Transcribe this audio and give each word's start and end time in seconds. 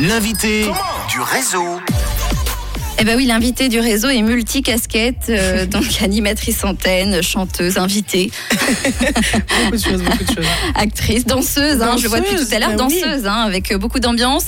L'invité 0.00 0.70
du 1.08 1.20
réseau. 1.20 1.80
Eh 3.00 3.04
ben 3.04 3.16
oui, 3.16 3.26
l'invité 3.26 3.68
du 3.68 3.78
réseau 3.78 4.08
est 4.08 4.22
multicasquette, 4.22 5.26
euh, 5.28 5.66
donc 5.70 5.84
animatrice 6.02 6.64
antenne, 6.64 7.22
chanteuse, 7.22 7.78
invitée, 7.78 8.30
Beaucoup 8.60 9.76
de 9.76 9.82
choses, 9.82 10.02
beaucoup 10.02 10.24
de 10.24 10.34
choses. 10.34 10.46
actrice, 10.74 11.24
danseuse. 11.24 11.80
Hein, 11.80 11.96
je 12.00 12.08
vois 12.08 12.20
depuis 12.20 12.36
tout 12.36 12.54
à 12.54 12.58
l'heure, 12.58 12.74
Danseuse, 12.74 13.00
bah 13.00 13.06
oui. 13.06 13.12
danseuse, 13.12 13.26
hein, 13.26 13.42
avec 13.46 13.70
euh, 13.70 13.78
beaucoup 13.78 14.00
d'ambiance. 14.00 14.46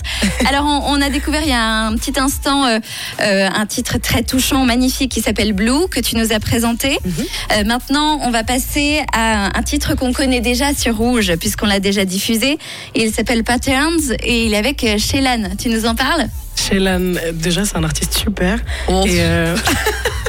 Alors, 0.49 0.65
on, 0.65 0.95
on 0.95 1.03
a 1.03 1.11
découvert 1.11 1.43
il 1.43 1.49
y 1.51 1.53
a 1.53 1.87
un 1.87 1.97
petit 1.97 2.19
instant 2.19 2.67
euh, 2.67 2.79
euh, 3.21 3.49
un 3.55 3.67
titre 3.67 3.99
très 3.99 4.23
touchant, 4.23 4.65
magnifique, 4.65 5.13
qui 5.13 5.21
s'appelle 5.21 5.53
Blue, 5.53 5.89
que 5.91 6.01
tu 6.01 6.17
nous 6.17 6.33
as 6.33 6.41
présenté. 6.41 6.99
Mhm. 7.05 7.67
Maintenant, 7.67 8.19
on 8.23 8.31
va 8.31 8.45
passer 8.45 9.03
à 9.13 9.57
un 9.57 9.63
titre 9.63 9.95
qu'on 9.95 10.13
connaît 10.13 10.41
déjà 10.41 10.75
sur 10.75 10.97
Rouge, 10.97 11.33
puisqu'on 11.39 11.67
l'a 11.67 11.81
déjà 11.81 12.05
diffusé. 12.05 12.59
Il 12.95 13.13
s'appelle 13.13 13.45
Patterns 13.45 14.15
et 14.23 14.47
il 14.47 14.55
est 14.55 14.57
avec 14.57 14.85
Shelan. 14.99 15.51
Tu 15.59 15.69
nous 15.69 15.87
en 15.87 15.95
parles? 15.95 16.27
Shelan, 16.71 17.15
déjà, 17.33 17.65
c'est 17.65 17.77
un 17.77 17.85
artiste 17.85 18.15
super. 18.15 18.59
Oh. 18.89 19.05
Et 19.07 19.17
euh, 19.21 19.57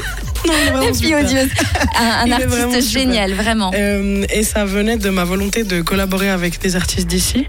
non, 0.46 0.86
La 0.86 0.92
fille 0.92 1.14
odieuse. 1.14 1.50
Un, 1.98 2.26
vraiment 2.26 2.34
artiste 2.34 2.88
super. 2.88 3.02
génial, 3.02 3.32
vraiment. 3.34 3.70
Euh, 3.74 4.24
et 4.32 4.42
ça 4.42 4.64
venait 4.64 4.96
de 4.96 5.10
ma 5.10 5.24
volonté 5.24 5.62
de 5.64 5.82
collaborer 5.82 6.30
avec 6.30 6.60
des 6.60 6.76
artistes 6.76 7.06
d'ici. 7.06 7.46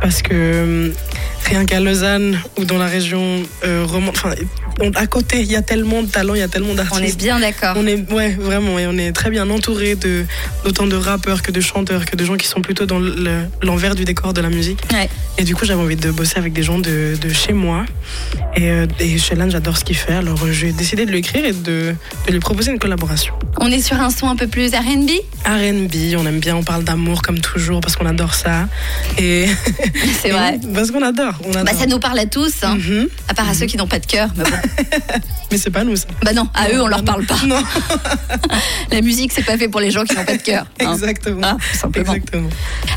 Parce 0.00 0.22
que 0.22 0.32
euh, 0.34 0.92
rien 1.44 1.64
qu'à 1.64 1.80
Lausanne 1.80 2.38
ou 2.58 2.64
dans 2.64 2.78
la 2.78 2.86
région 2.86 3.42
euh, 3.64 3.84
romande, 3.86 4.14
enfin, 4.16 4.34
à 4.96 5.06
côté, 5.06 5.40
il 5.40 5.50
y 5.50 5.56
a 5.56 5.62
tellement 5.62 6.02
de 6.02 6.08
talents, 6.08 6.34
il 6.34 6.40
y 6.40 6.42
a 6.42 6.48
tellement 6.48 6.74
d'artistes. 6.74 7.00
On 7.00 7.04
est 7.04 7.16
bien 7.16 7.38
d'accord. 7.38 7.74
On 7.78 7.86
est, 7.86 8.10
ouais, 8.12 8.30
vraiment, 8.38 8.78
et 8.78 8.86
on 8.86 8.96
est 8.98 9.12
très 9.12 9.30
bien 9.30 9.48
entouré 9.50 9.94
de 9.94 10.24
d'autant 10.64 10.86
de 10.86 10.96
rappeurs 10.96 11.42
que 11.42 11.52
de 11.52 11.60
chanteurs, 11.60 12.04
que 12.06 12.16
de 12.16 12.24
gens 12.24 12.36
qui 12.36 12.46
sont 12.46 12.60
plutôt 12.60 12.86
dans 12.86 12.98
le- 12.98 13.42
l'envers 13.62 13.94
du 13.94 14.04
décor 14.04 14.32
de 14.34 14.40
la 14.40 14.48
musique. 14.50 14.80
Ouais. 14.92 15.08
Et 15.38 15.44
du 15.44 15.54
coup, 15.54 15.64
j'avais 15.64 15.80
envie 15.82 15.96
de 15.96 16.10
bosser 16.10 16.38
avec 16.38 16.52
des 16.52 16.62
gens 16.62 16.78
de, 16.78 17.14
de 17.20 17.28
chez 17.32 17.52
moi. 17.52 17.84
Et, 18.56 18.70
euh, 18.70 18.86
et 19.00 19.18
Shelan, 19.18 19.50
j'adore 19.50 19.76
ce 19.76 19.84
qu'il 19.84 19.96
fait. 19.96 20.14
Alors, 20.14 20.42
euh, 20.44 20.52
j'ai 20.52 20.72
décidé 20.72 21.06
de 21.06 21.10
lui 21.10 21.18
écrire 21.18 21.44
et 21.44 21.52
de, 21.52 21.94
de 22.26 22.32
lui 22.32 22.40
proposer 22.40 22.70
une 22.72 22.78
collaboration. 22.78 23.34
On 23.60 23.70
est 23.70 23.80
sur 23.82 24.00
un 24.00 24.10
son 24.10 24.28
un 24.28 24.36
peu 24.36 24.46
plus 24.48 24.70
R&B. 24.74 25.10
R&B, 25.46 26.16
on 26.18 26.26
aime 26.26 26.40
bien, 26.40 26.56
on 26.56 26.62
parle 26.62 26.84
d'amour 26.84 27.22
comme 27.22 27.38
toujours 27.40 27.80
parce 27.80 27.96
qu'on 27.96 28.06
adore 28.06 28.34
ça. 28.34 28.68
Et 29.18 29.46
C'est 30.22 30.30
vrai. 30.30 30.58
parce 30.74 30.90
qu'on 30.90 31.02
adore, 31.02 31.33
on. 31.44 31.50
Bah, 31.64 31.72
ça 31.78 31.86
nous 31.86 31.98
parle 31.98 32.18
à 32.18 32.26
tous, 32.26 32.52
hein. 32.62 32.76
Mhm. 32.76 33.08
à 33.28 33.34
part 33.34 33.48
à 33.48 33.54
ceux 33.54 33.66
qui 33.66 33.76
n'ont 33.76 33.86
pas 33.86 33.98
de 33.98 34.06
cœur. 34.06 34.28
Mais 34.36 34.44
bon. 34.44 34.50
Mais 35.50 35.58
c'est 35.58 35.70
pas 35.70 35.84
nous 35.84 35.94
ça. 35.96 36.06
bah 36.22 36.32
non, 36.32 36.48
à 36.54 36.68
eux 36.70 36.82
on 36.82 36.86
leur 36.88 37.04
parle 37.04 37.24
pas. 37.26 37.36
Non, 37.46 37.62
La 38.90 39.00
musique 39.02 39.32
c'est 39.32 39.42
pas 39.44 39.56
fait 39.56 39.68
pour 39.68 39.80
les 39.80 39.90
gens 39.90 40.04
qui 40.04 40.16
n'ont 40.16 40.24
pas 40.24 40.36
de 40.36 40.42
cœur. 40.42 40.66
hein. 40.80 40.92
exactement. 40.92 41.40
Ah, 41.42 41.56
simplement. 41.74 42.12
Exactement. 42.14 42.48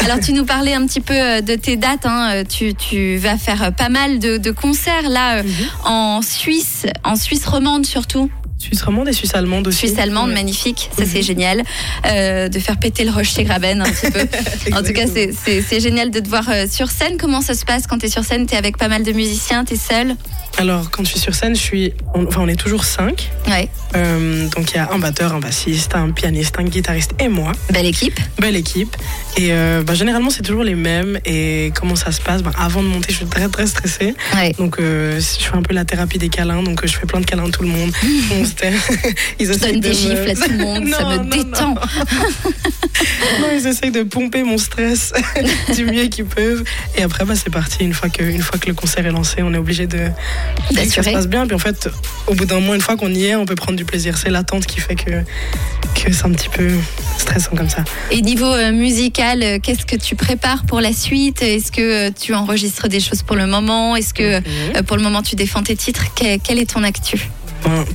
Alors 0.04 0.20
tu 0.20 0.34
nous 0.34 0.46
parlais 0.56 0.74
un 0.74 0.86
petit 0.88 1.02
peu 1.02 1.14
euh, 1.14 1.42
de 1.42 1.56
tes 1.56 1.76
dates. 1.78 2.06
hein. 2.06 2.30
Euh, 2.34 2.44
Tu, 2.48 2.74
tu 2.74 3.18
vas 3.18 3.38
faire 3.38 3.64
euh, 3.64 3.72
pas 3.72 3.90
mal 3.90 4.20
de, 4.20 4.38
de 4.38 4.52
concerts 4.52 5.10
là 5.10 5.44
Mhm. 5.44 5.52
en 5.86 6.22
Suisse, 6.22 6.86
en 7.04 7.16
Suisse 7.16 7.46
romande 7.46 7.86
surtout. 7.86 8.32
Suisse 8.60 8.82
romande 8.82 9.08
et 9.08 9.14
Suisse 9.14 9.36
allemande 9.36 9.68
aussi. 9.68 9.88
Suisse 9.88 10.00
allemande, 10.00 10.30
Ouais. 10.30 10.34
magnifique, 10.36 10.90
ça 10.98 11.04
c'est 11.06 11.22
génial. 11.22 11.64
Euh, 12.08 12.50
de 12.50 12.58
faire 12.60 12.78
péter 12.78 13.04
le 13.04 13.12
rocher 13.12 13.44
Graben 13.44 13.82
un 13.82 13.86
petit 13.90 14.12
peu. 14.12 14.22
en 14.76 14.82
tout 14.82 14.94
cas, 14.94 15.06
c'est- 15.08 15.80
génial 15.80 16.10
de 16.10 16.20
te 16.20 16.28
voir 16.28 16.50
euh, 16.50 16.66
sur 16.70 16.90
scène. 16.90 17.18
Comment 17.20 17.42
ça 17.42 17.54
se 17.54 17.64
passe 17.64 17.86
quand 17.86 18.00
tu 18.00 18.08
es 18.08 18.10
sur 18.10 18.24
scène? 18.24 18.48
Tu 18.48 18.56
es 18.56 18.58
avec 18.58 18.78
pas 18.78 18.88
mal 18.88 19.04
de 19.04 19.12
musiciens, 19.12 19.64
tu 19.64 19.76
es 19.76 19.78
seul 19.78 20.16
Alors, 20.58 20.90
quand 20.90 21.04
je 21.04 21.10
suis 21.12 21.20
sur 21.20 21.36
scène, 21.36 21.56
je 21.56 21.62
suis, 21.62 21.94
on, 22.16 22.26
enfin, 22.26 22.42
on 22.42 22.48
est 22.48 22.56
toujours 22.60 22.84
cinq. 22.84 23.30
Ouais, 23.48 23.70
Euh, 23.96 24.48
donc, 24.50 24.72
il 24.72 24.78
y 24.78 24.80
a 24.80 24.90
un 24.92 24.98
batteur, 24.98 25.34
un 25.34 25.40
bassiste, 25.40 25.94
un 25.96 26.10
pianiste, 26.12 26.56
un 26.60 26.64
guitariste 26.64 27.12
et 27.20 27.28
moi. 27.28 27.52
belle 27.72 27.86
équipe. 27.86 28.20
Belle 28.40 28.56
équipe. 28.56 28.98
Et 29.38 29.50
euh, 29.52 29.84
bah, 29.84 29.94
généralement, 29.94 30.32
c'est 30.32 30.42
toujours 30.42 30.64
les 30.64 30.76
mêmes. 30.76 31.20
Et 31.26 31.72
comment 31.76 31.96
ça 31.96 32.12
se 32.12 32.20
passe? 32.22 32.42
Bah, 32.42 32.52
Avant 32.58 32.82
de 32.82 32.88
monter, 32.88 33.10
je 33.12 33.18
suis 33.18 33.26
très, 33.28 33.48
très 33.50 33.68
stressée. 33.68 34.16
Ouais. 34.36 34.52
Donc, 34.58 34.78
je 34.80 35.20
fais 35.22 35.56
un 35.56 35.62
peu 35.62 35.76
la 35.76 35.86
thérapie 35.86 36.18
des 36.18 36.30
câlins. 36.30 36.64
Donc, 36.64 36.86
je 36.86 36.98
fais 36.98 37.06
plein 37.06 37.20
de 37.22 37.26
câlins 37.26 37.46
à 37.48 37.52
tout 37.52 37.62
le 37.62 37.70
monde. 37.70 37.92
Ils 39.40 39.48
Je 39.48 39.54
donne 39.58 39.74
de 39.74 39.80
des 39.80 39.90
me- 39.90 39.94
gifles 39.94 40.30
à 40.30 40.34
tout 40.36 40.52
le 40.52 40.58
monde, 40.58 40.88
ça 40.90 41.04
me 41.06 41.18
non, 41.18 41.24
détend. 41.26 41.76
Non, 43.42 43.48
ils 43.56 43.68
essayent 43.68 43.92
de 43.92 44.04
pomper 44.04 44.44
mon 44.44 44.58
stress 44.58 45.14
du 45.76 45.86
mieux 45.86 46.06
qu'ils 46.06 46.26
peuvent. 46.26 46.64
Et 46.98 47.04
après, 47.04 47.26
bah, 47.26 47.36
c'est 47.36 47.52
parti. 47.52 47.84
Une 47.84 47.94
fois, 47.94 48.10
que, 48.10 48.24
une 48.24 48.42
fois 48.42 48.58
que 48.58 48.68
le 48.68 48.74
concert 48.74 49.06
est 49.06 49.12
lancé, 49.12 49.38
on 49.44 49.54
est 49.54 49.58
obligé 49.58 49.86
de 49.86 49.98
que 49.98 50.04
ça 50.06 50.70
se 50.70 50.74
D'assurer. 50.76 51.12
passe 51.14 51.28
bien. 51.28 51.46
Puis 51.46 51.56
en 51.56 51.60
fait, 51.60 51.90
au 52.26 52.34
bout 52.34 52.46
d'un 52.46 52.56
moment, 52.60 52.74
une 52.74 52.82
fois 52.82 52.96
qu'on 52.98 53.14
y 53.14 53.26
est, 53.26 53.36
on 53.36 53.46
peut 53.46 53.56
prendre 53.56 53.78
du 53.78 53.86
plaisir. 53.86 54.18
C'est 54.18 54.30
l'attente 54.30 54.66
qui 54.66 54.80
fait 54.80 54.96
que, 54.96 55.12
que 55.94 56.12
c'est 56.12 56.26
un 56.26 56.32
petit 56.32 56.50
peu 56.50 56.70
stressant 57.20 57.52
comme 57.56 57.70
ça. 57.70 57.84
Et 58.12 58.22
niveau 58.22 58.52
euh, 58.52 58.72
musical, 58.72 59.44
euh, 59.44 59.60
qu'est-ce 59.62 59.86
que 59.86 59.96
tu 59.96 60.16
prépares 60.16 60.64
pour 60.66 60.82
la 60.82 60.94
suite? 60.94 61.42
Est-ce 61.44 61.72
que 61.72 62.08
euh, 62.08 62.12
tu 62.20 62.34
enregistres 62.34 62.88
des 62.88 63.00
choses 63.00 63.22
pour 63.22 63.36
le 63.36 63.46
moment? 63.46 63.96
Est-ce 63.96 64.14
que 64.14 64.42
pour 64.84 64.98
le 64.98 65.04
moment 65.04 65.22
tu 65.22 65.36
défends 65.36 65.62
tes 65.64 65.76
titres? 65.76 66.14
Que- 66.16 66.38
Quel 66.40 66.58
est 66.60 66.72
ton 66.74 66.84
actu? 66.84 67.30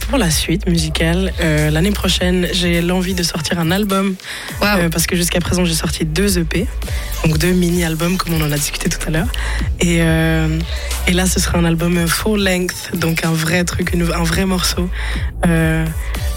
Pour 0.08 0.18
la 0.18 0.30
suite 0.30 0.68
musicale, 0.68 1.32
euh, 1.40 1.70
l'année 1.70 1.92
prochaine, 1.92 2.46
j'ai 2.52 2.82
l'envie 2.82 3.14
de 3.14 3.22
sortir 3.22 3.58
un 3.58 3.70
album. 3.70 4.14
Euh, 4.62 4.88
parce 4.90 5.06
que 5.06 5.16
jusqu'à 5.16 5.40
présent, 5.40 5.64
j'ai 5.64 5.74
sorti 5.74 6.04
deux 6.04 6.38
EP, 6.38 6.66
donc 7.24 7.38
deux 7.38 7.52
mini-albums, 7.52 8.16
comme 8.18 8.34
on 8.34 8.42
en 8.42 8.52
a 8.52 8.56
discuté 8.56 8.88
tout 8.90 8.98
à 9.06 9.10
l'heure. 9.10 9.28
Et, 9.80 9.98
euh, 10.00 10.58
et 11.06 11.12
là, 11.12 11.26
ce 11.26 11.40
sera 11.40 11.58
un 11.58 11.64
album 11.64 12.06
full 12.06 12.42
length, 12.44 12.94
donc 12.94 13.24
un 13.24 13.32
vrai 13.32 13.64
truc, 13.64 13.94
une- 13.94 14.02
un 14.12 14.22
vrai 14.24 14.44
morceau, 14.44 14.90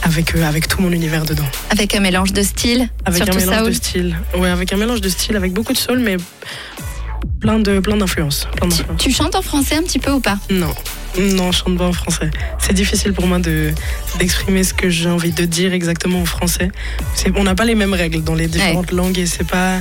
avec, 0.01 0.35
avec 0.35 0.67
tout 0.67 0.81
mon 0.81 0.91
univers 0.91 1.25
dedans. 1.25 1.47
Avec 1.71 1.93
un 1.95 1.99
mélange 1.99 2.31
de 2.31 2.41
styles, 2.43 2.87
Avec 3.05 3.17
surtout 3.23 3.37
un 3.37 3.41
mélange 3.41 3.57
soul. 3.63 3.67
de 3.69 3.73
style. 3.73 4.15
Ouais, 4.37 4.49
avec 4.49 4.71
un 4.71 4.77
mélange 4.77 5.01
de 5.01 5.09
style, 5.09 5.35
avec 5.35 5.51
beaucoup 5.51 5.73
de 5.73 5.77
soul, 5.77 5.99
mais 5.99 6.15
plein 7.41 7.59
d'influences. 7.59 8.47
Plein 8.55 8.69
tu 8.97 9.11
chantes 9.11 9.35
en 9.35 9.41
français 9.41 9.75
un 9.75 9.83
petit 9.83 9.99
peu 9.99 10.11
ou 10.11 10.19
pas? 10.21 10.37
Non, 10.49 10.73
non, 11.17 11.51
je 11.51 11.59
chante 11.59 11.77
pas 11.77 11.85
en 11.85 11.93
français. 11.93 12.29
C'est 12.59 12.73
difficile 12.73 13.13
pour 13.13 13.27
moi 13.27 13.39
de 13.39 13.71
d'exprimer 14.19 14.63
ce 14.63 14.73
que 14.73 14.89
j'ai 14.89 15.09
envie 15.09 15.31
de 15.31 15.45
dire 15.45 15.73
exactement 15.73 16.21
en 16.21 16.25
français. 16.25 16.71
On 17.35 17.43
n'a 17.43 17.55
pas 17.55 17.65
les 17.65 17.75
mêmes 17.75 17.93
règles 17.93 18.23
dans 18.23 18.35
les 18.35 18.47
différentes 18.47 18.91
langues 18.91 19.19
et 19.19 19.25
c'est 19.25 19.47
pas 19.47 19.79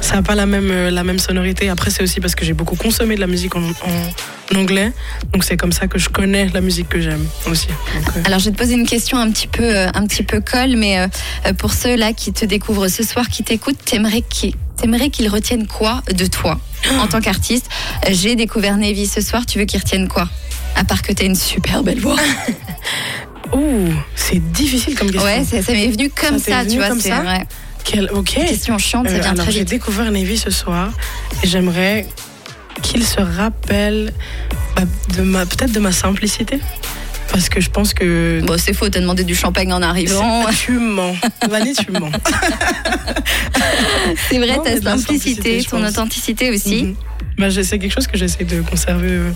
ça 0.00 0.14
n'a 0.16 0.22
pas 0.22 0.34
la 0.34 0.46
même 0.46 0.70
euh, 0.70 0.90
la 0.90 1.04
même 1.04 1.18
sonorité. 1.18 1.68
Après, 1.68 1.90
c'est 1.90 2.02
aussi 2.02 2.20
parce 2.20 2.34
que 2.34 2.44
j'ai 2.44 2.54
beaucoup 2.54 2.76
consommé 2.76 3.14
de 3.14 3.20
la 3.20 3.26
musique 3.26 3.54
en, 3.56 3.62
en 3.62 4.10
anglais, 4.56 4.92
donc 5.32 5.44
c'est 5.44 5.56
comme 5.56 5.72
ça 5.72 5.86
que 5.88 5.98
je 5.98 6.08
connais 6.08 6.48
la 6.48 6.60
musique 6.60 6.88
que 6.88 7.00
j'aime 7.00 7.26
aussi. 7.50 7.66
Donc, 7.66 8.16
euh, 8.16 8.22
Alors 8.24 8.38
je 8.38 8.46
vais 8.46 8.52
te 8.52 8.56
poser 8.58 8.74
une 8.74 8.86
question 8.86 9.18
un 9.18 9.30
petit 9.30 9.46
peu, 9.46 9.62
euh, 9.64 9.88
un 9.94 10.06
petit 10.06 10.22
peu 10.22 10.40
colle, 10.40 10.76
mais 10.76 10.98
euh, 11.00 11.52
pour 11.52 11.72
ceux 11.72 11.96
là 11.96 12.12
qui 12.12 12.32
te 12.32 12.44
découvrent 12.44 12.88
ce 12.88 13.02
soir, 13.02 13.28
qui 13.28 13.42
t'écoutent, 13.44 13.84
t'aimerais 13.84 14.22
qu'ils 14.22 14.54
t'aimerais 14.76 15.10
qu'ils 15.10 15.28
retiennent 15.28 15.66
quoi 15.66 16.02
de 16.14 16.26
toi 16.26 16.58
en 17.00 17.06
tant 17.08 17.20
qu'artiste? 17.20 17.68
J'ai 18.10 18.36
découvert 18.36 18.76
Navy 18.76 19.06
ce 19.06 19.20
soir, 19.20 19.44
tu 19.44 19.58
veux 19.58 19.64
qu'ils 19.64 19.80
retiennent 19.80 20.08
quoi? 20.08 20.28
À 20.76 20.84
part 20.84 21.02
que 21.02 21.12
t'as 21.12 21.24
une 21.24 21.34
super 21.34 21.82
belle 21.82 22.00
voix. 22.00 22.16
Ouh, 23.52 23.88
c'est 24.14 24.38
difficile 24.52 24.94
comme 24.94 25.10
question. 25.10 25.28
Ouais, 25.28 25.44
ça, 25.44 25.62
ça 25.62 25.72
m'est 25.72 25.88
venu 25.88 26.10
comme 26.10 26.38
Ça 26.38 26.44
t'est 26.44 26.50
ça, 26.52 26.58
venu 26.62 26.70
tu 26.72 26.76
vois. 26.78 26.88
comme 26.88 27.00
ça 27.00 27.20
ouais. 27.22 27.44
Quel- 27.84 28.10
ok. 28.12 28.34
question 28.34 28.76
chiante, 28.76 29.08
ça 29.08 29.14
vient 29.18 29.30
alors 29.32 29.44
très 29.44 29.52
j'ai 29.52 29.60
vite. 29.60 29.70
découvert 29.70 30.10
Navy 30.12 30.36
ce 30.36 30.50
soir 30.50 30.90
et 31.42 31.46
j'aimerais 31.46 32.06
qu'il 32.82 33.04
se 33.04 33.20
rappelle 33.20 34.12
bah, 34.76 34.82
de 35.16 35.22
ma 35.22 35.46
peut-être 35.46 35.72
de 35.72 35.80
ma 35.80 35.92
simplicité 35.92 36.60
parce 37.30 37.48
que 37.48 37.60
je 37.60 37.70
pense 37.70 37.94
que 37.94 38.40
Bon, 38.44 38.56
c'est 38.58 38.72
faux, 38.72 38.88
t'as 38.88 39.00
demandé 39.00 39.24
du 39.24 39.34
champagne 39.34 39.72
en 39.72 39.82
arrivant. 39.82 40.44
Tu 40.64 40.72
mens 40.72 41.14
Vanny 41.48 41.74
tu 41.74 41.90
mens 41.92 42.10
C'est 44.28 44.38
vrai, 44.38 44.56
Non, 44.56 44.62
ta 44.62 44.80
simplicité, 44.80 45.62
ton 45.62 45.84
authenticité 45.84 46.50
aussi. 46.50 46.84
Mhm. 46.84 46.94
bah, 47.38 47.50
c'est 47.50 47.78
quelque 47.78 47.92
chose 47.92 48.06
que 48.06 48.16
j'essaie 48.16 48.44
de 48.44 48.62
conserver 48.62 49.10
euh, 49.10 49.30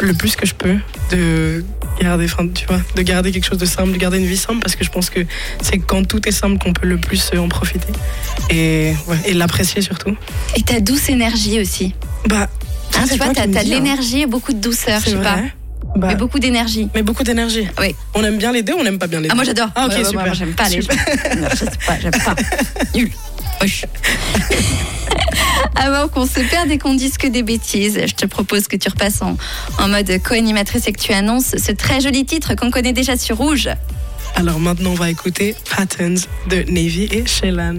le 0.00 0.14
plus 0.14 0.36
que 0.36 0.46
je 0.46 0.54
peux 0.54 0.76
de 1.10 1.64
garder 2.00 2.24
enfin, 2.24 2.48
tu 2.48 2.66
vois 2.66 2.80
de 2.94 3.02
garder 3.02 3.30
quelque 3.30 3.46
chose 3.46 3.58
de 3.58 3.66
simple 3.66 3.92
de 3.92 3.98
garder 3.98 4.18
une 4.18 4.26
vie 4.26 4.36
simple 4.36 4.60
parce 4.60 4.76
que 4.76 4.84
je 4.84 4.90
pense 4.90 5.10
que 5.10 5.20
c'est 5.60 5.78
quand 5.78 6.06
tout 6.06 6.26
est 6.28 6.32
simple 6.32 6.58
qu'on 6.58 6.72
peut 6.72 6.86
le 6.86 6.98
plus 6.98 7.30
euh, 7.34 7.38
en 7.38 7.48
profiter 7.48 7.92
et 8.48 8.94
ouais, 9.06 9.16
et 9.26 9.34
l'apprécier 9.34 9.82
surtout 9.82 10.16
Et 10.56 10.62
ta 10.62 10.80
douce 10.80 11.08
énergie 11.08 11.60
aussi. 11.60 11.94
Bah 12.26 12.48
Hein, 12.96 13.04
tu 13.08 13.16
vois, 13.16 13.28
t'as 13.32 13.46
de 13.46 13.56
hein. 13.56 13.62
l'énergie 13.64 14.22
et 14.22 14.26
beaucoup 14.26 14.52
de 14.52 14.58
douceur, 14.58 15.00
je 15.00 15.10
sais 15.10 15.16
pas. 15.16 15.38
Bah, 15.96 16.08
Mais 16.08 16.14
beaucoup 16.16 16.38
d'énergie. 16.38 16.88
mais 16.94 17.02
beaucoup 17.02 17.22
d'énergie. 17.22 17.66
Oui. 17.80 17.94
On 18.14 18.22
aime 18.22 18.36
bien 18.36 18.52
les 18.52 18.62
deux, 18.62 18.74
on 18.78 18.84
n'aime 18.84 18.98
pas 18.98 19.06
bien 19.06 19.20
les 19.20 19.28
deux. 19.28 19.32
Ah, 19.32 19.34
moi 19.34 19.44
j'adore. 19.44 19.68
Ah, 19.74 19.86
ok, 19.86 19.92
Ouais, 19.92 19.98
ouais, 19.98 20.04
super. 20.04 20.24
Moi, 20.26 20.34
j'aime 20.34 20.52
pas 20.52 20.68
les 20.68 20.82
Super. 20.82 20.96
Non, 21.36 21.48
je 21.50 21.56
sais 21.56 21.66
pas, 21.86 21.98
j'aime 22.00 22.10
pas. 22.12 22.34
Nul. 22.94 23.10
Avant 25.76 26.08
qu'on 26.08 26.26
se 26.26 26.40
perde 26.40 26.70
et 26.70 26.78
qu'on 26.78 26.94
dise 26.94 27.16
que 27.18 27.26
des 27.26 27.42
bêtises, 27.42 27.98
je 28.06 28.14
te 28.14 28.26
propose 28.26 28.68
que 28.68 28.76
tu 28.76 28.88
repasses 28.88 29.22
en, 29.22 29.36
en 29.78 29.88
mode 29.88 30.10
co-animatrice 30.22 30.86
et 30.88 30.92
que 30.92 31.00
tu 31.00 31.12
annonces 31.12 31.56
ce 31.56 31.72
très 31.72 32.00
joli 32.00 32.24
titre 32.24 32.54
qu'on 32.54 32.70
connaît 32.70 32.92
déjà 32.92 33.16
sur 33.16 33.36
Rouge. 33.36 33.68
Alors 34.36 34.60
maintenant, 34.60 34.90
on 34.90 34.94
va 34.94 35.10
écouter 35.10 35.54
Patterns 35.76 36.18
de 36.48 36.62
Navy 36.70 37.08
et 37.10 37.26
Shelan. 37.26 37.78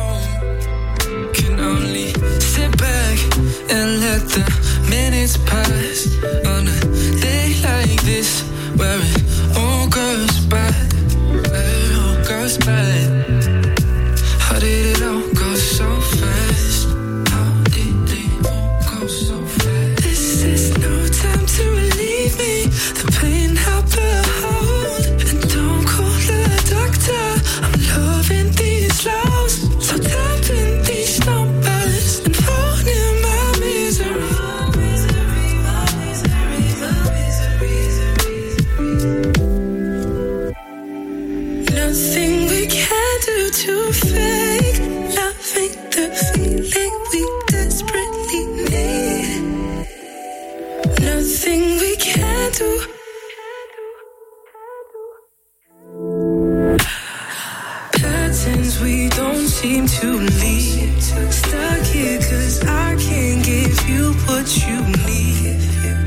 Stuck 61.31 61.83
here 61.87 62.19
cause 62.19 62.63
I 62.65 62.95
can't 62.97 63.45
give 63.45 63.89
you 63.89 64.13
what 64.27 64.47
you 64.67 64.81
need. 65.05 65.59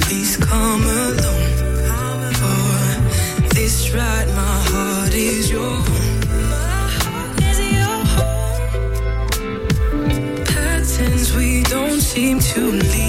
Please 0.02 0.36
come 0.36 0.84
this 3.54 3.94
ride, 3.94 4.28
my 4.28 4.58
heart 4.70 5.14
is 5.14 5.50
your. 5.50 5.78
My 6.50 6.88
heart 6.98 7.42
is 7.50 7.58
your. 7.78 8.04
Patterns 10.44 11.34
we 11.34 11.62
don't 11.62 12.00
seem 12.00 12.40
to 12.40 12.60
leave. 12.60 13.03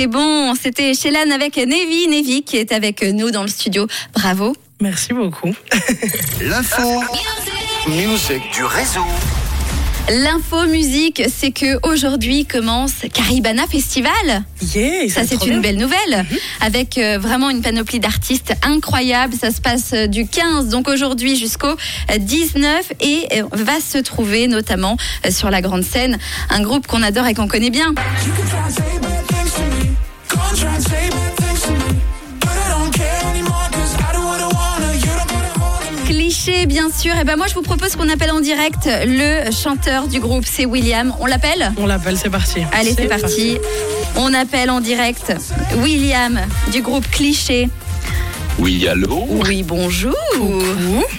C'est 0.00 0.06
bon, 0.06 0.54
c'était 0.54 0.94
Shelan 0.94 1.30
avec 1.30 1.58
Nevi, 1.58 2.08
Nevi 2.08 2.42
qui 2.42 2.56
est 2.56 2.72
avec 2.72 3.02
nous 3.02 3.30
dans 3.30 3.42
le 3.42 3.48
studio. 3.48 3.86
Bravo. 4.14 4.56
Merci 4.80 5.12
beaucoup. 5.12 5.54
L'info. 6.40 7.02
Music 7.86 8.40
du 8.54 8.64
réseau. 8.64 9.04
L'info 10.08 10.66
musique, 10.66 11.22
c'est 11.28 11.50
que 11.50 11.86
aujourd'hui 11.86 12.46
commence 12.46 12.92
Caribana 13.12 13.66
Festival. 13.66 14.12
Yeah, 14.74 15.08
Ça, 15.10 15.26
c'est 15.26 15.44
une 15.44 15.60
bien. 15.60 15.60
belle 15.60 15.76
nouvelle, 15.76 16.24
avec 16.62 16.96
euh, 16.96 17.18
vraiment 17.18 17.50
une 17.50 17.60
panoplie 17.60 18.00
d'artistes 18.00 18.54
incroyables. 18.62 19.34
Ça 19.38 19.50
se 19.50 19.60
passe 19.60 19.92
euh, 19.92 20.06
du 20.06 20.26
15, 20.26 20.68
donc 20.68 20.88
aujourd'hui, 20.88 21.36
jusqu'au 21.36 21.68
euh, 21.68 22.18
19, 22.18 22.92
et 23.02 23.28
euh, 23.34 23.42
va 23.52 23.80
se 23.80 23.98
trouver 23.98 24.48
notamment 24.48 24.96
euh, 25.26 25.30
sur 25.30 25.50
la 25.50 25.60
grande 25.60 25.84
scène 25.84 26.18
un 26.48 26.62
groupe 26.62 26.86
qu'on 26.86 27.02
adore 27.02 27.26
et 27.26 27.34
qu'on 27.34 27.46
connaît 27.48 27.70
bien. 27.70 27.94
Cliché, 36.06 36.66
bien 36.66 36.90
sûr. 36.90 37.16
Et 37.16 37.24
ben 37.24 37.36
moi, 37.36 37.46
je 37.46 37.54
vous 37.54 37.62
propose 37.62 37.94
qu'on 37.94 38.08
appelle 38.08 38.32
en 38.32 38.40
direct 38.40 38.88
le 39.06 39.50
chanteur 39.52 40.08
du 40.08 40.18
groupe, 40.18 40.44
c'est 40.44 40.66
William. 40.66 41.14
On 41.20 41.26
l'appelle? 41.26 41.72
On 41.76 41.86
l'appelle, 41.86 42.16
c'est 42.16 42.30
parti. 42.30 42.62
Allez, 42.72 42.94
c'est 42.94 43.06
parti. 43.06 43.58
On 44.16 44.34
appelle 44.34 44.70
en 44.70 44.80
direct 44.80 45.32
William 45.82 46.40
du 46.72 46.82
groupe 46.82 47.08
Cliché. 47.10 47.68
Oui, 48.60 48.86
allô 48.86 49.24
Oui, 49.30 49.62
bonjour. 49.62 50.14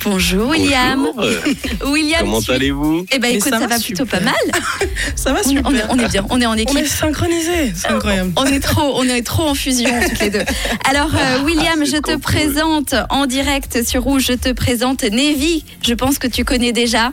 Bonjour, 0.04 0.50
William. 0.50 1.08
Bonjour. 1.16 1.42
William. 1.92 2.22
Comment 2.22 2.42
tu- 2.42 2.52
allez-vous? 2.52 3.06
Eh 3.12 3.18
ben 3.20 3.32
écoute, 3.32 3.44
ça 3.50 3.60
ça, 3.60 3.60
va 3.60 3.68
va 3.68 3.80
plutôt 3.80 4.04
super. 4.06 4.20
pas 4.20 4.26
mal. 4.26 4.62
Ça 5.16 5.34
va 5.34 5.40
On, 5.44 5.50
super. 5.50 5.64
on 5.66 5.74
est, 5.76 5.84
on 5.90 5.98
est 6.00 6.08
bien, 6.10 6.26
on 6.30 6.40
est 6.42 6.46
en 6.46 6.52
On 6.54 6.56
équipe. 6.56 6.78
est 6.78 6.86
synchronisés, 6.86 7.74
c'est 7.76 7.88
incroyable. 7.90 8.32
On 8.36 8.46
est 8.46 8.60
trop, 8.60 8.94
on 8.96 9.04
est 9.04 9.24
trop 9.24 9.44
en 9.48 9.56
fusion 9.56 9.90
toutes 10.08 10.20
les 10.20 10.30
deux. 10.30 10.44
Alors 10.90 11.10
euh, 11.16 11.44
William, 11.44 11.66
Ah, 11.82 11.86
c'est 11.86 11.92
je 11.92 11.98
te 11.98 12.12
cool. 12.12 12.20
présente 12.20 12.96
en 13.10 13.26
direct 13.26 13.84
sur 13.88 14.04
Rouge. 14.04 14.26
Je 14.28 14.34
te 14.34 14.52
présente 14.54 15.04
Nevi. 15.04 15.64
Je 15.82 15.94
pense 15.94 16.18
que 16.20 16.28
tu 16.28 16.46
connais 16.46 16.72
déjà. 16.72 17.12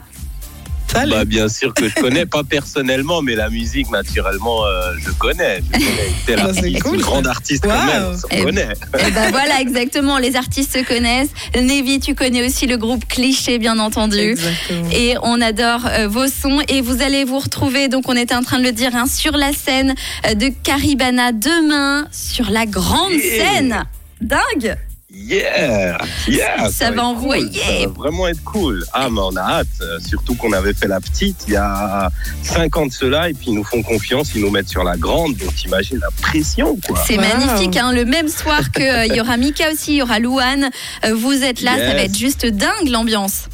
Bah, 0.93 1.25
Bien 1.25 1.47
sûr 1.49 1.73
que 1.73 1.87
je 1.87 1.95
connais, 1.95 2.25
pas 2.25 2.43
personnellement, 2.43 3.21
mais 3.21 3.35
la 3.35 3.49
musique, 3.49 3.89
naturellement, 3.91 4.65
euh, 4.65 4.93
je 4.99 5.11
connais. 5.11 5.61
Je 5.73 6.35
connais. 6.35 6.73
Ah, 6.75 6.79
cool, 6.81 6.95
une 6.95 6.99
ça. 7.01 7.05
grande 7.05 7.27
artiste 7.27 7.65
Wow. 7.65 7.71
quand 7.71 7.85
même, 7.85 8.15
Eh 8.31 8.41
on 8.41 8.43
connaît. 8.45 8.73
Et 9.07 9.11
ben 9.11 9.31
voilà, 9.31 9.61
exactement. 9.61 10.17
Les 10.17 10.35
artistes 10.35 10.73
se 10.77 10.83
connaissent. 10.83 11.29
Nevi, 11.55 11.99
tu 11.99 12.15
connais 12.15 12.45
aussi 12.45 12.67
le 12.67 12.77
groupe 12.77 13.05
Cliché, 13.07 13.59
bien 13.59 13.77
entendu. 13.79 14.17
Exactement. 14.31 14.89
Et 14.91 15.15
on 15.23 15.39
adore 15.41 15.81
euh, 15.87 16.07
vos 16.07 16.27
sons 16.27 16.59
et 16.67 16.81
vous 16.81 17.01
allez 17.01 17.23
vous 17.23 17.39
retrouver, 17.39 17.87
donc 17.87 18.09
on 18.09 18.15
était 18.15 18.35
en 18.35 18.41
train 18.43 18.57
de 18.59 18.63
le 18.63 18.71
dire, 18.71 18.95
hein, 18.95 19.05
sur 19.07 19.37
la 19.37 19.53
scène 19.53 19.93
euh, 20.27 20.33
de 20.33 20.49
Caribana 20.63 21.31
demain, 21.31 22.07
sur 22.11 22.49
la 22.49 22.65
grande 22.65 23.11
Yeah. 23.11 23.45
scène. 23.53 23.83
Dingue 24.21 24.75
Yeah, 25.11 25.97
yeah. 26.27 26.69
Ça 26.71 26.91
va 26.91 27.03
envoyer. 27.05 27.45
cool, 27.49 27.81
Ça 27.81 27.87
va 27.87 27.93
vraiment 27.93 28.27
être 28.27 28.43
cool. 28.43 28.85
Ah, 28.93 29.09
mais 29.09 29.19
on 29.21 29.35
a 29.35 29.41
hâte. 29.41 29.67
euh, 29.81 29.97
Surtout 30.07 30.35
qu'on 30.35 30.53
avait 30.53 30.73
fait 30.73 30.87
la 30.87 30.99
petite 31.01 31.45
il 31.47 31.53
y 31.53 31.57
a 31.57 32.09
5 32.43 32.77
ans 32.77 32.85
de 32.85 32.91
cela 32.93 33.29
et 33.29 33.33
puis 33.33 33.47
ils 33.47 33.55
nous 33.55 33.63
font 33.63 33.81
confiance, 33.81 34.29
ils 34.35 34.41
nous 34.41 34.51
mettent 34.51 34.69
sur 34.69 34.83
la 34.83 34.97
grande. 34.97 35.35
Donc 35.37 35.55
t'imagines 35.55 35.97
la 35.99 36.09
pression, 36.21 36.77
quoi. 36.85 37.03
C'est 37.07 37.15
Wow. 37.17 37.21
magnifique, 37.23 37.75
hein. 37.77 37.91
le 37.91 38.05
même 38.05 38.27
soir 38.29 38.71
que 38.71 38.81
euh, 38.81 39.05
y 39.15 39.19
aura 39.19 39.37
Mika 39.37 39.71
aussi, 39.73 39.93
il 39.93 39.97
y 39.97 40.01
aura 40.03 40.19
Louane. 40.19 40.69
Euh, 41.05 41.15
vous 41.15 41.43
êtes 41.43 41.61
là, 41.61 41.75
ça 41.77 41.93
va 41.93 42.03
être 42.03 42.17
juste 42.17 42.45
dingue 42.45 42.89
l'ambiance. 42.89 43.45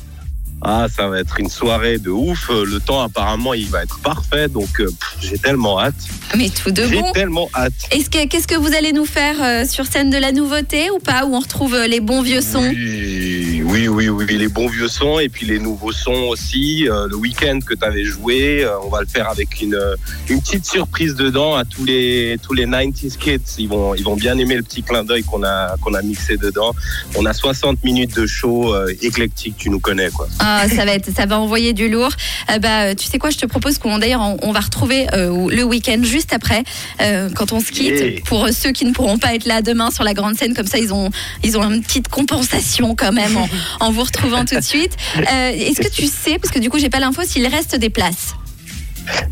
Ah, 0.62 0.88
ça 0.94 1.08
va 1.08 1.20
être 1.20 1.40
une 1.40 1.50
soirée 1.50 2.00
de 2.00 2.10
ouf. 2.10 2.50
Euh, 2.50 2.66
Le 2.66 2.80
temps, 2.80 3.02
apparemment, 3.02 3.54
il 3.54 3.68
va 3.68 3.84
être 3.84 4.00
parfait. 4.00 4.48
Donc 4.48 4.80
euh, 4.80 4.90
j'ai 5.22 5.38
tellement 5.38 5.80
hâte. 5.80 5.94
Mais 6.36 6.50
tout 6.50 6.72
de 6.72 6.84
J'ai 6.88 7.02
bon. 7.02 7.12
tellement 7.12 7.50
hâte. 7.54 7.74
Est-ce 7.92 8.10
que 8.10 8.26
qu'est-ce 8.28 8.48
que 8.48 8.56
vous 8.56 8.74
allez 8.74 8.92
nous 8.92 9.06
faire 9.06 9.36
euh, 9.44 9.66
sur 9.66 9.86
scène 9.86 10.10
de 10.10 10.18
la 10.18 10.32
nouveauté 10.32 10.90
ou 10.90 11.00
pas? 11.00 11.26
Où 11.26 11.36
on 11.36 11.40
retrouve 11.40 11.76
euh, 11.76 11.88
les 11.88 12.00
bons 12.00 12.22
vieux 12.24 12.42
sons? 12.42 12.68
Oui, 12.68 13.55
oui, 13.76 13.90
oui, 13.90 14.08
oui, 14.08 14.26
les 14.38 14.48
bons 14.48 14.70
vieux 14.70 14.88
sons 14.88 15.20
et 15.20 15.28
puis 15.28 15.46
les 15.46 15.60
nouveaux 15.60 15.92
sons 15.92 16.30
aussi. 16.30 16.88
Euh, 16.88 17.08
le 17.10 17.18
week-end 17.18 17.60
que 17.60 17.74
tu 17.74 17.84
avais 17.84 18.06
joué, 18.06 18.64
euh, 18.64 18.80
on 18.86 18.88
va 18.88 19.02
le 19.02 19.06
faire 19.06 19.30
avec 19.30 19.62
une, 19.62 19.76
euh, 19.76 19.96
une 20.30 20.40
petite 20.40 20.66
surprise 20.66 21.16
dedans 21.16 21.56
à 21.56 21.66
tous 21.66 21.84
les 21.84 22.38
tous 22.42 22.54
les 22.54 22.66
90s 22.68 23.18
kids. 23.18 23.40
Ils 23.58 23.68
vont 23.68 23.94
ils 23.94 24.04
vont 24.06 24.16
bien 24.16 24.38
aimer 24.38 24.56
le 24.56 24.64
petit 24.64 24.82
clin 24.82 25.04
d'œil 25.04 25.24
qu'on 25.24 25.44
a 25.44 25.76
qu'on 25.82 25.94
a 25.94 26.02
mixé 26.02 26.38
dedans. 26.38 26.74
On 27.18 27.26
a 27.26 27.34
60 27.34 27.84
minutes 27.84 28.16
de 28.16 28.26
show 28.26 28.74
euh, 28.74 28.94
éclectique, 29.02 29.56
tu 29.58 29.70
nous 29.70 29.82
connais 29.82 30.10
quoi. 30.10 30.30
Ah, 30.40 30.70
ça 30.70 30.86
va 30.86 30.94
être, 30.94 31.14
ça 31.14 31.26
va 31.26 31.38
envoyer 31.38 31.74
du 31.74 31.90
lourd. 31.90 32.12
Bah, 32.62 32.96
tu 32.96 33.08
sais 33.08 33.20
quoi, 33.20 33.30
je 33.30 33.38
te 33.38 33.46
propose 33.46 33.78
qu'on 33.78 33.98
d'ailleurs 33.98 34.22
on, 34.22 34.38
on 34.42 34.54
va 34.54 34.62
retrouver 34.62 35.08
le 35.12 35.64
week-end 35.64 36.00
juste 36.04 36.32
après, 36.32 36.64
quand 37.36 37.52
on 37.52 37.60
se 37.60 37.72
quitte. 37.72 38.00
Yeah. 38.00 38.22
Pour 38.26 38.48
ceux 38.50 38.72
qui 38.72 38.86
ne 38.86 38.94
pourront 38.94 39.18
pas 39.18 39.36
être 39.36 39.46
là 39.46 39.62
demain 39.62 39.92
sur 39.92 40.06
la 40.06 40.14
grande 40.14 40.36
scène, 40.36 40.54
comme 40.54 40.68
ça 40.68 40.78
ils 40.78 40.94
ont, 40.94 41.10
ils 41.44 41.58
ont 41.58 41.64
une 41.70 41.84
petite 41.84 42.08
compensation 42.08 42.96
quand 42.96 43.12
même 43.12 43.36
en, 43.36 43.48
en 43.80 43.92
vous 43.92 44.04
retrouvant 44.04 44.46
tout 44.46 44.56
de 44.56 44.62
suite. 44.62 44.96
Euh, 45.18 45.50
Est-ce 45.52 45.82
que 45.82 45.90
tu 45.90 46.06
sais, 46.08 46.38
parce 46.40 46.54
que 46.54 46.60
du 46.60 46.70
coup 46.70 46.78
j'ai 46.78 46.90
pas 46.90 47.00
l'info, 47.00 47.22
s'il 47.24 47.48
reste 47.48 47.76
des 47.76 47.90
places? 47.90 48.36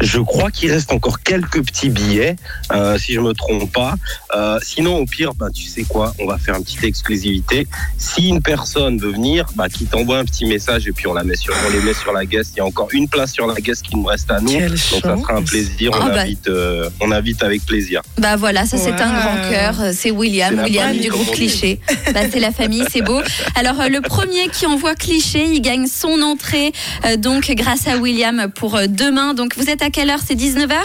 Je 0.01 0.19
crois 0.19 0.51
qu'il 0.51 0.71
reste 0.71 0.91
encore 0.91 1.21
quelques 1.21 1.63
petits 1.65 1.89
billets, 1.89 2.35
euh, 2.71 2.97
si 2.97 3.13
je 3.13 3.19
me 3.19 3.33
trompe 3.33 3.71
pas. 3.71 3.95
Euh, 4.35 4.59
sinon, 4.61 4.97
au 4.97 5.05
pire, 5.05 5.33
bah, 5.35 5.47
tu 5.53 5.63
sais 5.63 5.83
quoi, 5.83 6.13
on 6.19 6.25
va 6.27 6.37
faire 6.37 6.55
une 6.55 6.63
petite 6.63 6.83
exclusivité. 6.83 7.67
Si 7.97 8.29
une 8.29 8.41
personne 8.41 8.97
veut 8.97 9.11
venir, 9.11 9.45
bah, 9.55 9.69
qui 9.69 9.85
t'envoie 9.85 10.17
un 10.19 10.25
petit 10.25 10.45
message 10.45 10.87
et 10.87 10.91
puis 10.91 11.07
on 11.07 11.13
la 11.13 11.23
met 11.23 11.35
sur, 11.35 11.53
on 11.67 11.71
les 11.71 11.81
met 11.81 11.93
sur 11.93 12.11
la 12.13 12.25
guest. 12.25 12.51
Il 12.55 12.57
y 12.57 12.61
a 12.61 12.65
encore 12.65 12.87
une 12.91 13.07
place 13.07 13.33
sur 13.33 13.47
la 13.47 13.55
guest 13.55 13.83
qui 13.83 13.95
nous 13.95 14.03
reste 14.03 14.29
à 14.31 14.39
nous, 14.39 14.49
Quelle 14.49 14.69
donc 14.69 14.77
ça 14.77 14.99
sera 14.99 15.13
un 15.13 15.17
chance. 15.39 15.49
plaisir. 15.49 15.91
On 15.93 16.01
Ah 16.01 16.09
bah. 16.09 16.21
invite, 16.21 16.47
euh, 16.47 16.89
on 17.01 17.11
invite 17.11 17.43
avec 17.43 17.65
plaisir. 17.65 18.01
Bah 18.17 18.35
voilà, 18.35 18.65
ça 18.65 18.77
c'est 18.77 18.91
un 18.91 19.11
grand 19.13 19.49
cœur. 19.49 19.75
C'est 19.93 20.11
William, 20.11 20.59
William 20.59 20.87
famille, 20.87 21.01
du 21.01 21.09
groupe. 21.09 21.31
Cliché. 21.31 21.79
Bah, 22.13 22.21
c'est 22.31 22.39
la 22.39 22.51
famille, 22.51 22.83
c'est 22.91 23.01
beau. 23.01 23.21
Alors 23.55 23.79
euh, 23.81 23.87
le 23.89 24.01
premier 24.01 24.47
qui 24.51 24.65
envoie 24.65 24.95
Cliché, 24.95 25.45
il 25.53 25.61
gagne 25.61 25.87
son 25.87 26.21
entrée 26.21 26.71
euh, 27.05 27.17
donc 27.17 27.49
grâce 27.51 27.87
à 27.87 27.97
William 27.97 28.47
pour 28.55 28.75
euh, 28.75 28.85
demain. 28.87 29.33
Donc 29.33 29.55
vous 29.57 29.62
êtes 29.69 29.81
à 29.81 29.89
quelle 29.89 30.09
heure? 30.09 30.19
C'est 30.25 30.35
19h 30.35 30.75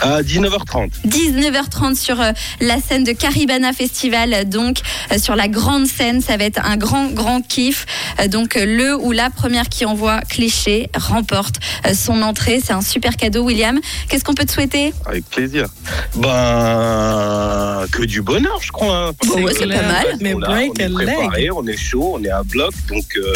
À 0.00 0.22
19h30. 0.22 0.90
19h30 1.08 1.96
sur 1.96 2.20
euh, 2.20 2.30
la 2.60 2.80
scène 2.80 3.02
de 3.04 3.10
Caribana 3.12 3.72
Festival, 3.72 4.48
donc 4.48 4.78
euh, 5.12 5.18
sur 5.18 5.34
la 5.34 5.48
grande 5.48 5.86
scène, 5.86 6.20
ça 6.20 6.36
va 6.36 6.44
être 6.44 6.60
un 6.64 6.76
grand 6.76 7.08
grand 7.08 7.40
kiff. 7.42 7.84
Euh, 8.20 8.28
donc 8.28 8.56
euh, 8.56 8.64
le 8.64 8.94
ou 8.96 9.10
la 9.10 9.28
première 9.30 9.68
qui 9.68 9.84
envoie 9.84 10.20
cliché 10.20 10.88
remporte 10.96 11.56
euh, 11.86 11.94
son 11.94 12.22
entrée. 12.22 12.60
C'est 12.64 12.72
un 12.74 12.80
super 12.82 13.16
cadeau, 13.16 13.42
William. 13.42 13.80
Qu'est-ce 14.08 14.22
qu'on 14.22 14.34
peut 14.34 14.44
te 14.44 14.52
souhaiter? 14.52 14.92
Avec 15.04 15.24
plaisir. 15.30 15.66
Ben, 16.14 17.84
que 17.90 18.04
du 18.04 18.22
bonheur, 18.22 18.58
je 18.62 18.70
crois. 18.70 19.12
Bon, 19.26 19.48
c'est 19.52 19.66
pas 19.66 19.82
mal. 19.82 20.06
Mais 20.20 20.34
on, 20.34 20.42
a- 20.42 20.46
break 20.46 20.72
on 20.78 20.82
est 20.84 20.92
préparé, 20.92 21.50
on 21.50 21.66
est 21.66 21.76
chaud, 21.76 22.16
on 22.20 22.24
est 22.24 22.30
à 22.30 22.42
bloc, 22.44 22.72
donc 22.88 23.04
euh, 23.16 23.32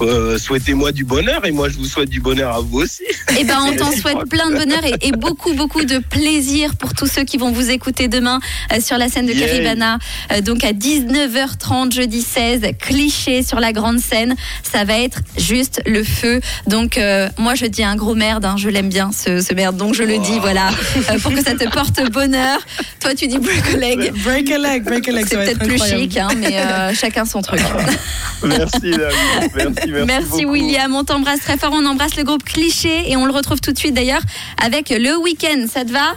euh, 0.00 0.38
souhaitez-moi 0.38 0.92
du 0.92 1.04
bonheur 1.04 1.44
et 1.46 1.50
moi 1.50 1.68
je 1.68 1.76
vous 1.76 1.84
souhaite 1.84 2.08
du 2.08 2.20
bonheur 2.20 2.54
à 2.54 2.60
vous 2.60 2.78
aussi. 2.80 3.02
Eh 3.38 3.44
ben, 3.44 3.58
on 3.66 3.74
t'en 3.76 3.90
souhaite 3.96 4.28
plein 4.28 4.50
de 4.50 4.56
bonheur 4.56 4.84
et, 4.84 4.94
et 5.08 5.12
beaucoup, 5.12 5.54
beaucoup 5.54 5.84
de 5.84 5.98
plaisir 5.98 6.74
pour 6.76 6.94
tous 6.94 7.06
ceux 7.06 7.24
qui 7.24 7.36
vont 7.38 7.50
vous 7.52 7.70
écouter 7.70 8.08
demain 8.08 8.40
euh, 8.72 8.80
sur 8.80 8.98
la 8.98 9.08
scène 9.08 9.26
de 9.26 9.32
Yeah. 9.32 9.46
Caribana. 9.46 9.98
Euh, 10.32 10.40
donc 10.40 10.64
à 10.64 10.72
19h30, 10.72 11.92
jeudi 11.94 12.22
16, 12.22 12.62
cliché 12.80 13.42
sur 13.42 13.60
la 13.60 13.72
grande 13.72 13.98
scène. 14.00 14.34
Ça 14.62 14.84
va 14.84 14.98
être 14.98 15.20
juste 15.36 15.80
le 15.86 16.02
feu. 16.02 16.40
Donc 16.66 16.98
euh, 16.98 17.28
moi, 17.38 17.54
je 17.54 17.66
dis 17.66 17.84
un 17.84 17.94
gros 17.96 18.14
merde. 18.14 18.44
hein, 18.44 18.56
je 18.58 18.68
l'aime 18.68 18.88
bien 18.88 19.10
ce, 19.12 19.40
ce 19.40 19.54
merde. 19.54 19.76
Donc 19.76 19.94
je 19.94 20.02
le 20.02 20.18
dis, 20.18 20.38
voilà, 20.40 20.70
euh, 21.10 21.18
pour 21.20 21.32
que 21.32 21.42
ça 21.42 21.54
te 21.54 21.68
porte 21.70 22.00
bonheur. 22.10 22.58
Toi, 23.00 23.14
tu 23.14 23.26
dis 23.28 23.38
break 23.38 23.74
a 23.74 23.76
leg. 23.76 24.12
Break 24.24 24.50
a 24.50 24.58
leg, 24.58 24.82
break 24.84 25.08
a 25.08 25.12
leg, 25.12 25.26
C'est 25.28 25.36
peut-être 25.36 25.50
être 25.62 25.66
plus 25.66 25.74
incroyable. 25.74 26.02
chic, 26.02 26.16
hein, 26.16 26.28
mais 26.36 26.58
euh, 26.58 26.94
chacun 26.94 27.24
son 27.24 27.42
truc. 27.42 27.60
Merci, 28.44 28.90
David. 28.92 29.50
merci, 29.56 29.87
merci, 29.90 30.06
Merci. 30.06 30.44
William, 30.44 30.94
on 30.94 31.04
t'embrasse 31.04 31.40
très 31.40 31.56
fort, 31.56 31.72
on 31.74 31.84
embrasse 31.86 32.16
le 32.16 32.24
groupe 32.24 32.44
Cliché 32.44 33.10
et 33.10 33.16
on 33.16 33.26
le 33.26 33.32
retrouve 33.32 33.60
tout 33.60 33.72
de 33.72 33.78
suite 33.78 33.94
d'ailleurs 33.94 34.22
avec 34.62 34.90
le 34.90 35.16
week-end, 35.16 35.66
ça 35.72 35.84
te 35.84 35.92
va? 35.92 36.14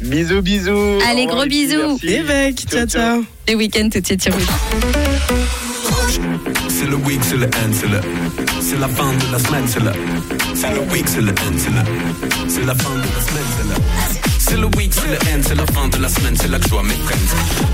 Bisous, 0.00 0.42
bisous. 0.42 0.98
Allez, 1.08 1.26
gros 1.26 1.46
bisous. 1.46 1.98
mec, 2.02 2.56
ciao, 2.68 2.86
ciao. 2.86 3.24
Le 3.48 3.54
week-end 3.54 3.88
tout 3.90 4.00
de 4.00 4.06
suite 4.06 4.22
sur 4.22 4.32
Rouge. 4.32 4.46
C'est 6.68 6.86
le 6.86 6.96
week, 6.96 7.20
c'est 7.22 7.36
le 7.36 7.46
end, 7.46 7.72
c'est 7.72 7.88
le. 7.88 8.00
C'est 8.60 8.78
la 8.78 8.88
fin 8.88 9.12
de 9.12 9.32
la 9.32 9.38
semaine, 9.38 9.64
c'est 9.66 9.80
le. 9.80 9.92
C'est 10.54 10.70
le 10.74 10.80
week, 10.92 11.04
c'est 11.06 11.20
le 11.20 11.30
end, 11.30 11.56
c'est 11.56 11.70
le. 11.70 12.48
C'est 12.48 12.64
la 12.66 12.74
fin 12.74 12.94
de 12.94 13.00
la 13.00 13.20
semaine, 13.26 13.48
c'est 13.56 13.68
le. 13.68 13.74
C'est 14.38 14.56
le 14.56 14.66
week, 14.76 14.92
c'est 14.92 15.08
le 15.08 15.14
end, 15.16 15.42
c'est 15.42 15.54
la 15.54 15.66
fin 15.66 15.88
de 15.88 15.96
la 16.02 16.08
semaine, 16.08 16.36
c'est 16.36 16.48
là 16.48 16.58
que 16.58 16.64
je 16.64 16.70
vois 16.70 16.82
mes 16.82 16.94
friends. 16.94 17.16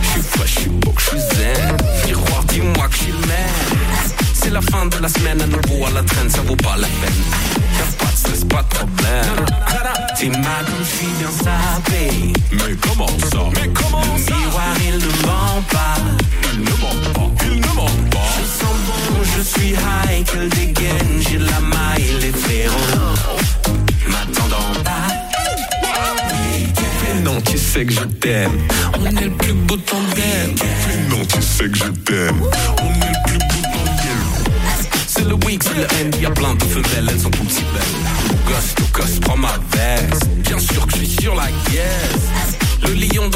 Je 0.02 0.08
suis 0.08 0.22
fresh, 0.22 0.54
je 0.54 0.60
suis 0.60 0.70
beau, 0.70 0.94
je 0.98 1.04
suis 1.04 1.18
zen. 1.18 1.76
Miroir, 2.06 2.44
dis-moi 2.44 2.88
que 2.88 2.94
je 2.94 2.98
suis 3.02 3.12
le. 3.12 3.89
C'est 4.42 4.50
la 4.50 4.60
fin 4.62 4.86
de 4.86 4.96
la 5.02 5.08
semaine, 5.08 5.40
à 5.42 5.46
nouveau 5.46 5.84
à 5.86 5.90
la 5.90 6.02
traîne, 6.02 6.30
ça 6.30 6.40
vaut 6.40 6.56
pas 6.56 6.76
la 6.76 6.86
peine. 6.86 7.22
Y'a 7.76 7.84
pas 7.98 8.10
de 8.10 8.16
stress, 8.16 8.44
pas 8.44 8.62
de 8.62 8.68
problème. 8.68 9.46
T'es 10.18 10.26
je 10.26 10.84
suis 10.84 11.06
bien 11.18 11.30
sapé. 11.30 12.32
Mais 12.52 12.74
comment 12.80 13.06
ça? 13.06 13.38
Mais 13.54 13.68
comment 13.68 14.00
le 14.00 14.22
ça? 14.22 14.34
miroir, 14.34 14.74
il 14.82 14.96
ne 14.96 15.26
ment 15.26 15.62
pas. 15.70 15.96
Il 16.54 16.60
ne 16.60 16.70
ment 16.70 17.12
pas, 17.12 17.44
il 17.44 17.60
ne 17.60 17.66
ment 17.66 18.08
pas. 18.10 18.28
Je 18.38 18.64
sens 18.64 18.76
bon, 18.86 19.24
je 19.36 19.42
suis 19.42 19.72
high, 19.72 20.24
qu'elle 20.24 20.48
dégaine, 20.48 21.22
j'ai 21.28 21.38
la 21.38 21.60
maille, 21.60 22.10
les 22.22 22.32
frérots. 22.32 23.14
M'attendant 24.08 24.80
pas. 24.84 25.08
Mais 27.04 27.20
non, 27.22 27.40
tu 27.42 27.58
sais 27.58 27.84
que 27.84 27.92
je 27.92 28.04
t'aime? 28.04 28.58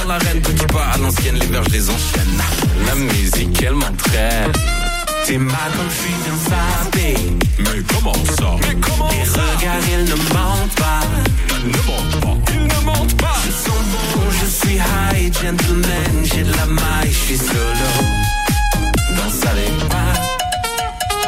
Dans 0.04 0.10
l'arène, 0.10 0.42
petit 0.42 0.66
pas 0.66 0.84
à 0.92 0.98
l'ancienne, 0.98 1.36
les 1.36 1.46
verges 1.46 1.68
les 1.68 1.88
enchaînent. 1.88 2.42
La 2.86 2.94
musique, 2.94 3.62
elle 3.62 3.72
m'entraîne. 3.72 4.52
T'es 5.24 5.38
mal 5.38 5.56
comme 5.74 5.88
je 5.88 5.94
suis 5.94 6.14
bien 6.24 6.36
sapé. 6.44 7.16
Mais 7.60 7.82
comment 7.88 8.12
ça? 8.12 8.56
Mais 8.60 8.76
comment 8.82 9.08
Tes 9.08 9.22
regards, 9.30 9.88
ils 9.90 10.04
ne 10.04 10.14
mentent 10.14 10.74
pas. 10.76 11.00
Ils 11.58 11.68
ne 11.68 11.76
mentent 11.86 12.20
pas. 12.20 12.52
Ils 12.52 12.66
ne 12.66 12.84
mentent 12.84 13.16
pas. 13.16 13.36
Je 13.46 13.50
sens 13.50 13.82
bon, 13.92 14.30
je 14.42 14.46
suis 14.46 14.76
high, 14.76 15.32
gentleman. 15.32 16.24
J'ai 16.24 16.42
de 16.42 16.52
la 16.54 16.66
maille, 16.66 17.08
je 17.08 17.24
suis 17.26 17.38
solo. 17.38 17.90
Dans 19.16 19.30
ça 19.30 19.54
les 19.54 19.86
pas. 19.88 20.12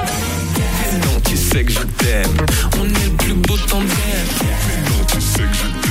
Mais 0.04 0.99
non, 0.99 1.21
tu 1.25 1.37
sais 1.37 1.64
que 1.64 1.73
je 1.73 1.80
t'aime? 1.80 2.37
On 2.78 2.85
est 2.85 3.04
le 3.04 3.16
plus 3.16 3.33
beau 3.33 3.56
tandem. 3.56 3.88
Mais 3.88 4.90
non, 4.90 5.04
tu 5.06 5.21
sais 5.23 5.38
que 5.38 5.54
je 5.54 5.80
t'aime. 5.80 5.86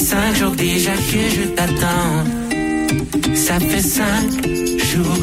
Cinq 0.00 0.34
jours 0.34 0.56
déjà 0.56 0.92
que 0.92 1.22
je 1.36 1.48
t'attends. 1.56 2.24
Ça 3.34 3.60
fait 3.60 3.82
cinq 3.82 4.30
jours 4.90 5.20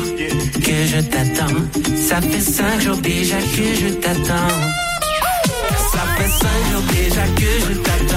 que 0.66 0.78
je 0.92 1.00
t'attends. 1.02 1.62
Ça 1.98 2.22
fait 2.22 2.40
cinq 2.40 2.82
jours 2.82 2.98
déjà 2.98 3.38
que 3.38 3.66
je 3.82 3.90
t'attends. 3.96 4.56
Ça 5.92 6.04
fait 6.18 6.32
cinq 6.42 6.60
jours 6.72 6.86
déjà 6.94 7.24
que 7.40 7.52
je 7.68 7.74
t'attends. 7.80 8.17